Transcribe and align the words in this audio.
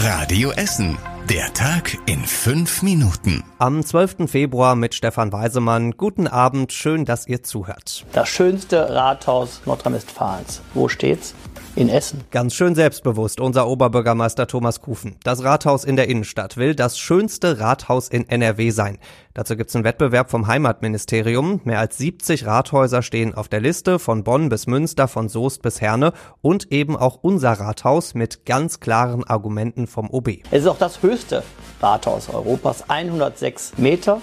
Radio 0.00 0.52
Essen. 0.52 0.96
Der 1.28 1.52
Tag 1.54 1.98
in 2.06 2.20
fünf 2.24 2.82
Minuten. 2.82 3.42
Am 3.58 3.84
12. 3.84 4.30
Februar 4.30 4.76
mit 4.76 4.94
Stefan 4.94 5.32
Weisemann. 5.32 5.90
Guten 5.96 6.28
Abend, 6.28 6.72
schön, 6.72 7.04
dass 7.04 7.26
ihr 7.26 7.42
zuhört. 7.42 8.06
Das 8.12 8.28
schönste 8.28 8.94
Rathaus 8.94 9.60
Nordrhein-Westfalens. 9.66 10.62
Wo 10.72 10.88
steht's? 10.88 11.34
in 11.78 11.88
Essen. 11.88 12.24
Ganz 12.32 12.54
schön 12.54 12.74
selbstbewusst, 12.74 13.40
unser 13.40 13.68
Oberbürgermeister 13.68 14.48
Thomas 14.48 14.80
Kufen. 14.80 15.16
Das 15.22 15.44
Rathaus 15.44 15.84
in 15.84 15.94
der 15.94 16.08
Innenstadt 16.08 16.56
will 16.56 16.74
das 16.74 16.98
schönste 16.98 17.60
Rathaus 17.60 18.08
in 18.08 18.28
NRW 18.28 18.70
sein. 18.70 18.98
Dazu 19.38 19.54
gibt's 19.54 19.76
einen 19.76 19.84
Wettbewerb 19.84 20.32
vom 20.32 20.48
Heimatministerium. 20.48 21.60
Mehr 21.62 21.78
als 21.78 21.96
70 21.96 22.44
Rathäuser 22.44 23.02
stehen 23.02 23.34
auf 23.34 23.46
der 23.46 23.60
Liste, 23.60 24.00
von 24.00 24.24
Bonn 24.24 24.48
bis 24.48 24.66
Münster, 24.66 25.06
von 25.06 25.28
Soest 25.28 25.62
bis 25.62 25.80
Herne 25.80 26.12
und 26.40 26.72
eben 26.72 26.96
auch 26.96 27.20
unser 27.22 27.52
Rathaus 27.52 28.14
mit 28.14 28.46
ganz 28.46 28.80
klaren 28.80 29.22
Argumenten 29.22 29.86
vom 29.86 30.10
OB. 30.10 30.40
Es 30.50 30.62
ist 30.62 30.66
auch 30.66 30.76
das 30.76 31.04
höchste 31.04 31.44
Rathaus 31.80 32.28
Europas, 32.30 32.90
106 32.90 33.74
Meter. 33.76 34.20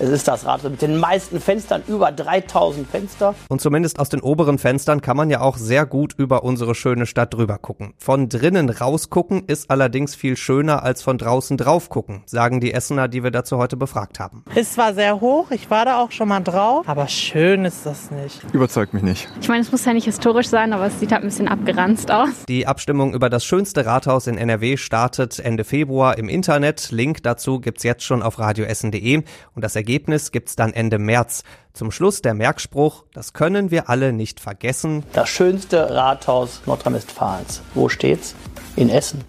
Es 0.00 0.10
ist 0.10 0.28
das 0.28 0.46
Rathaus 0.46 0.70
mit 0.70 0.80
den 0.80 0.96
meisten 0.96 1.40
Fenstern, 1.40 1.82
über 1.88 2.12
3000 2.12 2.88
Fenster. 2.88 3.34
Und 3.48 3.60
zumindest 3.60 3.98
aus 3.98 4.08
den 4.08 4.20
oberen 4.20 4.58
Fenstern 4.58 5.00
kann 5.00 5.16
man 5.16 5.28
ja 5.28 5.40
auch 5.40 5.56
sehr 5.56 5.86
gut 5.86 6.14
über 6.16 6.44
unsere 6.44 6.76
schöne 6.76 7.04
Stadt 7.04 7.34
drüber 7.34 7.58
gucken. 7.58 7.94
Von 7.98 8.28
drinnen 8.28 8.70
rausgucken 8.70 9.42
ist 9.48 9.72
allerdings 9.72 10.14
viel 10.14 10.36
schöner 10.36 10.84
als 10.84 11.02
von 11.02 11.18
draußen 11.18 11.56
drauf 11.56 11.88
gucken, 11.88 12.22
sagen 12.26 12.60
die 12.60 12.72
Essener, 12.72 13.08
die 13.08 13.24
wir 13.24 13.32
dazu 13.32 13.58
heute 13.58 13.76
befragt 13.76 14.20
haben. 14.20 14.44
Ist 14.54 14.74
zwar 14.74 14.94
sehr 14.94 15.20
hoch, 15.20 15.50
ich 15.50 15.68
war 15.68 15.84
da 15.84 16.00
auch 16.00 16.12
schon 16.12 16.28
mal 16.28 16.40
drauf, 16.40 16.88
aber 16.88 17.08
schön 17.08 17.64
ist 17.64 17.84
das 17.84 18.12
nicht. 18.12 18.40
Überzeugt 18.52 18.94
mich 18.94 19.02
nicht. 19.02 19.28
Ich 19.40 19.48
meine, 19.48 19.62
es 19.62 19.72
muss 19.72 19.84
ja 19.84 19.94
nicht 19.94 20.04
historisch 20.04 20.48
sein, 20.48 20.72
aber 20.74 20.86
es 20.86 21.00
sieht 21.00 21.10
halt 21.10 21.22
ein 21.22 21.28
bisschen 21.28 21.48
abgeranzt 21.48 22.12
aus. 22.12 22.28
Die 22.48 22.68
Abstimmung 22.68 23.14
über 23.14 23.28
das 23.30 23.44
schönste 23.44 23.84
Rathaus 23.84 24.28
in 24.28 24.38
NRW 24.38 24.76
startet 24.76 25.40
Ende 25.40 25.64
Februar 25.64 26.18
im 26.18 26.28
Internet. 26.28 26.92
Link 26.92 27.24
dazu 27.24 27.58
gibt's 27.58 27.82
jetzt 27.82 28.04
schon 28.04 28.22
auf 28.22 28.38
radioessen.de 28.38 29.24
und 29.56 29.64
das 29.64 29.74
Ergebnis 29.74 29.87
Ergebnis 29.88 30.32
gibt's 30.32 30.54
dann 30.54 30.74
Ende 30.74 30.98
März. 30.98 31.44
Zum 31.72 31.90
Schluss 31.90 32.20
der 32.20 32.34
Merkspruch, 32.34 33.04
das 33.14 33.32
können 33.32 33.70
wir 33.70 33.88
alle 33.88 34.12
nicht 34.12 34.38
vergessen. 34.38 35.02
Das 35.14 35.30
schönste 35.30 35.94
Rathaus 35.94 36.60
Nordrhein-Westfalens. 36.66 37.62
Wo 37.72 37.88
steht's? 37.88 38.34
In 38.76 38.90
Essen. 38.90 39.24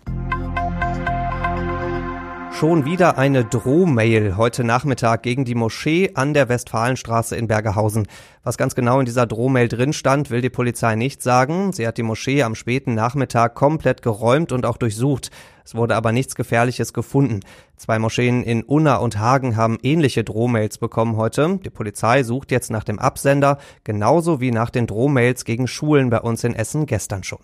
Schon 2.59 2.83
wieder 2.83 3.17
eine 3.17 3.45
Drohmail 3.45 4.35
heute 4.35 4.65
Nachmittag 4.65 5.23
gegen 5.23 5.45
die 5.45 5.55
Moschee 5.55 6.11
an 6.15 6.33
der 6.33 6.49
Westfalenstraße 6.49 7.37
in 7.37 7.47
Bergehausen. 7.47 8.05
Was 8.43 8.57
ganz 8.57 8.75
genau 8.75 8.99
in 8.99 9.05
dieser 9.05 9.25
Drohmail 9.25 9.69
drin 9.69 9.93
stand, 9.93 10.29
will 10.29 10.41
die 10.41 10.49
Polizei 10.49 10.95
nicht 10.95 11.21
sagen. 11.21 11.71
Sie 11.71 11.87
hat 11.87 11.97
die 11.97 12.03
Moschee 12.03 12.43
am 12.43 12.55
späten 12.55 12.95
Nachmittag 12.95 13.55
komplett 13.55 14.01
geräumt 14.01 14.51
und 14.51 14.65
auch 14.65 14.75
durchsucht. 14.75 15.31
Es 15.63 15.73
wurde 15.73 15.95
aber 15.95 16.11
nichts 16.11 16.35
Gefährliches 16.35 16.91
gefunden. 16.91 17.39
Zwei 17.77 17.97
Moscheen 17.97 18.43
in 18.43 18.63
Unna 18.63 18.97
und 18.97 19.17
Hagen 19.17 19.55
haben 19.55 19.77
ähnliche 19.81 20.25
Drohmails 20.25 20.79
bekommen 20.79 21.15
heute. 21.15 21.61
Die 21.63 21.69
Polizei 21.69 22.23
sucht 22.23 22.51
jetzt 22.51 22.71
nach 22.71 22.83
dem 22.83 22.99
Absender, 22.99 23.57
genauso 23.85 24.41
wie 24.41 24.51
nach 24.51 24.69
den 24.69 24.85
Drohmails 24.85 25.45
gegen 25.45 25.69
Schulen 25.69 26.09
bei 26.09 26.19
uns 26.19 26.43
in 26.43 26.55
Essen 26.55 26.87
gestern 26.87 27.23
schon. 27.23 27.39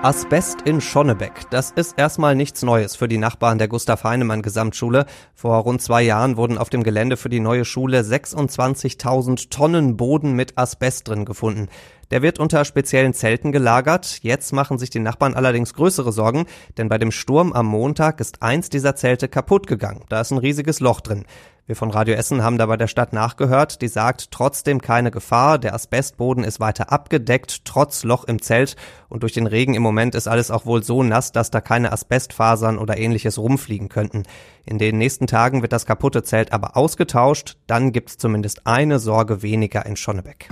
Asbest 0.00 0.62
in 0.62 0.80
Schonnebeck. 0.80 1.50
Das 1.50 1.72
ist 1.72 1.98
erstmal 1.98 2.36
nichts 2.36 2.62
Neues 2.62 2.94
für 2.94 3.08
die 3.08 3.18
Nachbarn 3.18 3.58
der 3.58 3.66
Gustav 3.66 4.04
Heinemann 4.04 4.42
Gesamtschule. 4.42 5.06
Vor 5.34 5.56
rund 5.56 5.82
zwei 5.82 6.02
Jahren 6.02 6.36
wurden 6.36 6.56
auf 6.56 6.70
dem 6.70 6.84
Gelände 6.84 7.16
für 7.16 7.28
die 7.28 7.40
neue 7.40 7.64
Schule 7.64 8.02
26.000 8.02 9.50
Tonnen 9.50 9.96
Boden 9.96 10.34
mit 10.34 10.56
Asbest 10.56 11.08
drin 11.08 11.24
gefunden. 11.24 11.66
Der 12.12 12.22
wird 12.22 12.38
unter 12.38 12.64
speziellen 12.64 13.12
Zelten 13.12 13.50
gelagert. 13.50 14.20
Jetzt 14.22 14.52
machen 14.52 14.78
sich 14.78 14.90
die 14.90 15.00
Nachbarn 15.00 15.34
allerdings 15.34 15.74
größere 15.74 16.12
Sorgen, 16.12 16.46
denn 16.76 16.88
bei 16.88 16.98
dem 16.98 17.10
Sturm 17.10 17.52
am 17.52 17.66
Montag 17.66 18.20
ist 18.20 18.40
eins 18.40 18.70
dieser 18.70 18.94
Zelte 18.94 19.26
kaputt 19.26 19.66
gegangen. 19.66 20.04
Da 20.08 20.20
ist 20.20 20.30
ein 20.30 20.38
riesiges 20.38 20.78
Loch 20.78 21.00
drin. 21.00 21.24
Wir 21.68 21.76
von 21.76 21.90
Radio 21.90 22.14
Essen 22.14 22.42
haben 22.42 22.56
da 22.56 22.64
bei 22.64 22.78
der 22.78 22.86
Stadt 22.86 23.12
nachgehört. 23.12 23.82
Die 23.82 23.88
sagt 23.88 24.30
trotzdem 24.30 24.80
keine 24.80 25.10
Gefahr. 25.10 25.58
Der 25.58 25.74
Asbestboden 25.74 26.42
ist 26.42 26.60
weiter 26.60 26.90
abgedeckt, 26.90 27.66
trotz 27.66 28.04
Loch 28.04 28.24
im 28.24 28.40
Zelt. 28.40 28.74
Und 29.10 29.22
durch 29.22 29.34
den 29.34 29.46
Regen 29.46 29.74
im 29.74 29.82
Moment 29.82 30.14
ist 30.14 30.28
alles 30.28 30.50
auch 30.50 30.64
wohl 30.64 30.82
so 30.82 31.02
nass, 31.02 31.30
dass 31.30 31.50
da 31.50 31.60
keine 31.60 31.92
Asbestfasern 31.92 32.78
oder 32.78 32.96
ähnliches 32.96 33.36
rumfliegen 33.36 33.90
könnten. 33.90 34.22
In 34.64 34.78
den 34.78 34.96
nächsten 34.96 35.26
Tagen 35.26 35.60
wird 35.60 35.74
das 35.74 35.84
kaputte 35.84 36.22
Zelt 36.22 36.54
aber 36.54 36.74
ausgetauscht. 36.74 37.58
Dann 37.66 37.92
gibt's 37.92 38.16
zumindest 38.16 38.66
eine 38.66 38.98
Sorge 38.98 39.42
weniger 39.42 39.84
in 39.84 39.96
Schonnebeck. 39.96 40.48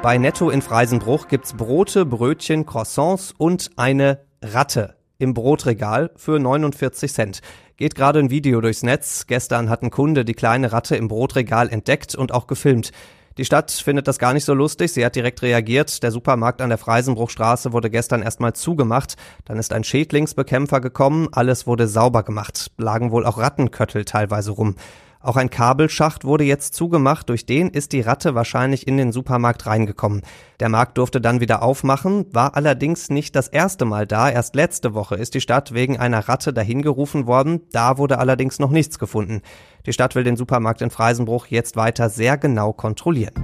Bei 0.00 0.16
Netto 0.16 0.48
in 0.48 0.62
Freisenbruch 0.62 1.26
gibt's 1.26 1.54
Brote, 1.54 2.06
Brötchen, 2.06 2.66
Croissants 2.66 3.34
und 3.36 3.72
eine 3.74 4.20
Ratte 4.40 4.99
im 5.20 5.34
Brotregal 5.34 6.10
für 6.16 6.38
49 6.38 7.12
Cent. 7.12 7.40
Geht 7.76 7.94
gerade 7.94 8.18
ein 8.18 8.30
Video 8.30 8.60
durchs 8.60 8.82
Netz. 8.82 9.26
Gestern 9.26 9.70
hat 9.70 9.82
ein 9.82 9.90
Kunde 9.90 10.24
die 10.24 10.34
kleine 10.34 10.72
Ratte 10.72 10.96
im 10.96 11.08
Brotregal 11.08 11.68
entdeckt 11.68 12.14
und 12.14 12.32
auch 12.32 12.46
gefilmt. 12.46 12.90
Die 13.38 13.44
Stadt 13.44 13.70
findet 13.70 14.08
das 14.08 14.18
gar 14.18 14.32
nicht 14.32 14.44
so 14.44 14.54
lustig. 14.54 14.92
Sie 14.92 15.04
hat 15.04 15.16
direkt 15.16 15.42
reagiert. 15.42 16.02
Der 16.02 16.10
Supermarkt 16.10 16.60
an 16.60 16.68
der 16.68 16.78
Freisenbruchstraße 16.78 17.72
wurde 17.72 17.88
gestern 17.88 18.22
erstmal 18.22 18.54
zugemacht. 18.54 19.16
Dann 19.44 19.58
ist 19.58 19.72
ein 19.72 19.84
Schädlingsbekämpfer 19.84 20.80
gekommen. 20.80 21.28
Alles 21.32 21.66
wurde 21.66 21.86
sauber 21.86 22.22
gemacht. 22.22 22.70
Lagen 22.76 23.12
wohl 23.12 23.24
auch 23.24 23.38
Rattenköttel 23.38 24.04
teilweise 24.04 24.50
rum. 24.50 24.74
Auch 25.22 25.36
ein 25.36 25.50
Kabelschacht 25.50 26.24
wurde 26.24 26.44
jetzt 26.44 26.74
zugemacht, 26.74 27.28
durch 27.28 27.44
den 27.44 27.68
ist 27.68 27.92
die 27.92 28.00
Ratte 28.00 28.34
wahrscheinlich 28.34 28.86
in 28.86 28.96
den 28.96 29.12
Supermarkt 29.12 29.66
reingekommen. 29.66 30.22
Der 30.60 30.70
Markt 30.70 30.96
durfte 30.96 31.20
dann 31.20 31.40
wieder 31.40 31.62
aufmachen, 31.62 32.24
war 32.32 32.56
allerdings 32.56 33.10
nicht 33.10 33.36
das 33.36 33.46
erste 33.46 33.84
Mal 33.84 34.06
da. 34.06 34.30
Erst 34.30 34.54
letzte 34.54 34.94
Woche 34.94 35.16
ist 35.16 35.34
die 35.34 35.42
Stadt 35.42 35.74
wegen 35.74 35.98
einer 35.98 36.26
Ratte 36.26 36.54
dahin 36.54 36.80
gerufen 36.80 37.26
worden, 37.26 37.60
da 37.70 37.98
wurde 37.98 38.18
allerdings 38.18 38.58
noch 38.58 38.70
nichts 38.70 38.98
gefunden. 38.98 39.42
Die 39.84 39.92
Stadt 39.92 40.14
will 40.14 40.24
den 40.24 40.36
Supermarkt 40.36 40.80
in 40.80 40.90
Freisenbruch 40.90 41.48
jetzt 41.48 41.76
weiter 41.76 42.08
sehr 42.08 42.38
genau 42.38 42.72
kontrollieren. 42.72 43.34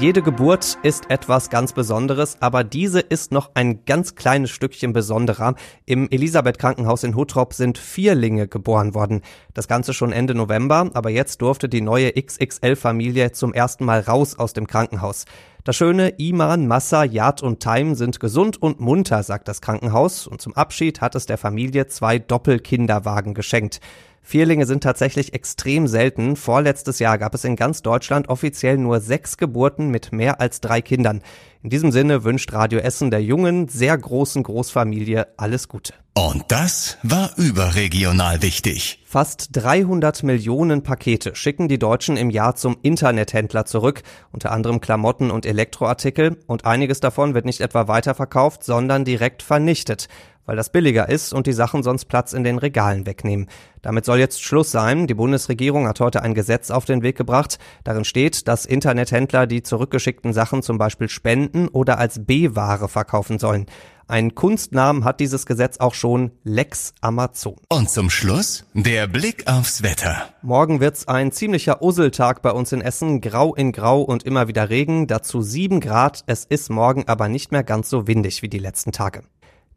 Jede 0.00 0.22
Geburt 0.22 0.76
ist 0.82 1.08
etwas 1.08 1.50
ganz 1.50 1.72
Besonderes, 1.72 2.36
aber 2.40 2.64
diese 2.64 2.98
ist 2.98 3.30
noch 3.30 3.52
ein 3.54 3.84
ganz 3.84 4.16
kleines 4.16 4.50
Stückchen 4.50 4.92
besonderer. 4.92 5.54
Im 5.86 6.10
Elisabeth 6.10 6.58
Krankenhaus 6.58 7.04
in 7.04 7.14
Huttrop 7.14 7.54
sind 7.54 7.78
Vierlinge 7.78 8.48
geboren 8.48 8.94
worden. 8.94 9.22
Das 9.54 9.68
Ganze 9.68 9.94
schon 9.94 10.12
Ende 10.12 10.34
November, 10.34 10.90
aber 10.94 11.10
jetzt 11.10 11.40
durfte 11.42 11.68
die 11.68 11.80
neue 11.80 12.12
XXL-Familie 12.12 13.30
zum 13.32 13.54
ersten 13.54 13.84
Mal 13.84 14.00
raus 14.00 14.36
aus 14.36 14.52
dem 14.52 14.66
Krankenhaus. 14.66 15.26
Das 15.62 15.76
schöne 15.76 16.08
Iman, 16.18 16.66
Massa, 16.66 17.04
Yad 17.04 17.42
und 17.42 17.60
Time 17.60 17.94
sind 17.94 18.18
gesund 18.18 18.60
und 18.60 18.80
munter, 18.80 19.22
sagt 19.22 19.46
das 19.46 19.62
Krankenhaus, 19.62 20.26
und 20.26 20.42
zum 20.42 20.54
Abschied 20.54 21.00
hat 21.00 21.14
es 21.14 21.26
der 21.26 21.38
Familie 21.38 21.86
zwei 21.86 22.18
Doppelkinderwagen 22.18 23.32
geschenkt. 23.32 23.80
Vierlinge 24.26 24.64
sind 24.64 24.82
tatsächlich 24.82 25.34
extrem 25.34 25.86
selten. 25.86 26.34
Vorletztes 26.34 26.98
Jahr 26.98 27.18
gab 27.18 27.34
es 27.34 27.44
in 27.44 27.56
ganz 27.56 27.82
Deutschland 27.82 28.30
offiziell 28.30 28.78
nur 28.78 29.00
sechs 29.00 29.36
Geburten 29.36 29.90
mit 29.90 30.12
mehr 30.12 30.40
als 30.40 30.62
drei 30.62 30.80
Kindern. 30.80 31.20
In 31.64 31.70
diesem 31.70 31.92
Sinne 31.92 32.24
wünscht 32.24 32.52
Radio 32.52 32.78
Essen 32.80 33.10
der 33.10 33.22
jungen, 33.22 33.68
sehr 33.68 33.96
großen 33.96 34.42
Großfamilie 34.42 35.28
alles 35.38 35.66
Gute. 35.66 35.94
Und 36.12 36.44
das 36.48 36.98
war 37.02 37.30
überregional 37.38 38.42
wichtig. 38.42 39.00
Fast 39.06 39.48
300 39.52 40.24
Millionen 40.24 40.82
Pakete 40.82 41.34
schicken 41.34 41.66
die 41.66 41.78
Deutschen 41.78 42.18
im 42.18 42.28
Jahr 42.28 42.54
zum 42.54 42.76
Internethändler 42.82 43.64
zurück, 43.64 44.02
unter 44.30 44.52
anderem 44.52 44.82
Klamotten 44.82 45.30
und 45.30 45.46
Elektroartikel, 45.46 46.36
und 46.46 46.66
einiges 46.66 47.00
davon 47.00 47.32
wird 47.32 47.46
nicht 47.46 47.62
etwa 47.62 47.88
weiterverkauft, 47.88 48.62
sondern 48.62 49.06
direkt 49.06 49.42
vernichtet 49.42 50.08
weil 50.46 50.56
das 50.56 50.70
billiger 50.70 51.08
ist 51.08 51.32
und 51.32 51.46
die 51.46 51.52
Sachen 51.52 51.82
sonst 51.82 52.06
Platz 52.06 52.32
in 52.32 52.44
den 52.44 52.58
Regalen 52.58 53.06
wegnehmen. 53.06 53.48
Damit 53.82 54.04
soll 54.04 54.18
jetzt 54.18 54.42
Schluss 54.42 54.70
sein. 54.70 55.06
Die 55.06 55.14
Bundesregierung 55.14 55.86
hat 55.86 56.00
heute 56.00 56.22
ein 56.22 56.34
Gesetz 56.34 56.70
auf 56.70 56.84
den 56.84 57.02
Weg 57.02 57.16
gebracht. 57.16 57.58
Darin 57.82 58.04
steht, 58.04 58.48
dass 58.48 58.66
Internethändler 58.66 59.46
die 59.46 59.62
zurückgeschickten 59.62 60.32
Sachen 60.32 60.62
zum 60.62 60.78
Beispiel 60.78 61.08
spenden 61.08 61.53
oder 61.68 61.98
als 61.98 62.24
B-Ware 62.24 62.88
verkaufen 62.88 63.38
sollen. 63.38 63.66
Ein 64.06 64.34
Kunstnamen 64.34 65.04
hat 65.04 65.18
dieses 65.18 65.46
Gesetz 65.46 65.78
auch 65.78 65.94
schon 65.94 66.32
Lex 66.42 66.92
Amazon. 67.00 67.56
Und 67.70 67.88
zum 67.88 68.10
Schluss 68.10 68.66
der 68.74 69.06
Blick 69.06 69.46
aufs 69.46 69.82
Wetter. 69.82 70.28
Morgen 70.42 70.80
wird's 70.80 71.08
ein 71.08 71.32
ziemlicher 71.32 71.80
Usseltag 71.82 72.42
bei 72.42 72.50
uns 72.50 72.72
in 72.72 72.82
Essen. 72.82 73.22
Grau 73.22 73.54
in 73.54 73.72
Grau 73.72 74.02
und 74.02 74.24
immer 74.24 74.46
wieder 74.46 74.68
Regen. 74.68 75.06
Dazu 75.06 75.40
sieben 75.40 75.80
Grad. 75.80 76.22
Es 76.26 76.44
ist 76.44 76.68
morgen 76.68 77.08
aber 77.08 77.28
nicht 77.28 77.50
mehr 77.50 77.64
ganz 77.64 77.88
so 77.88 78.06
windig 78.06 78.42
wie 78.42 78.48
die 78.48 78.58
letzten 78.58 78.92
Tage. 78.92 79.22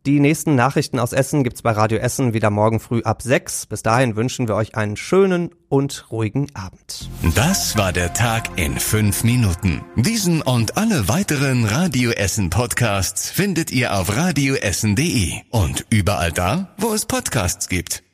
Die 0.06 0.20
nächsten 0.20 0.56
Nachrichten 0.56 1.00
aus 1.00 1.12
Essen 1.12 1.44
gibt's 1.44 1.62
bei 1.62 1.72
Radio 1.72 1.98
Essen 1.98 2.34
wieder 2.34 2.50
morgen 2.50 2.80
früh 2.80 3.02
ab 3.04 3.22
6. 3.22 3.66
Bis 3.66 3.84
dahin 3.84 4.16
wünschen 4.16 4.48
wir 4.48 4.56
euch 4.56 4.76
einen 4.76 4.96
schönen 4.96 5.50
und 5.68 6.06
ruhigen 6.12 6.48
Abend. 6.56 7.10
Das 7.36 7.78
war 7.78 7.92
der 7.92 8.14
Tag 8.14 8.58
in 8.58 8.80
fünf 8.80 9.24
Minuten. 9.24 9.84
Diesen 9.98 10.42
und 10.42 10.78
alle 10.78 11.10
weiteren 11.10 11.66
Radio 11.66 12.12
Essen 12.12 12.50
Podcasts 12.50 13.30
findet 13.30 13.72
ihr 13.72 13.98
auf 13.98 14.16
radioessen.de 14.16 15.34
und 15.50 15.86
überall 15.90 16.32
da, 16.32 16.74
wo 16.78 16.94
es 16.94 17.06
Podcasts 17.06 17.68
gibt. 17.68 18.07